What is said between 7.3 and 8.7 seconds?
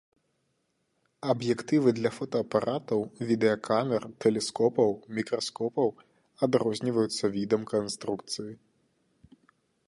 відам канструкцыі.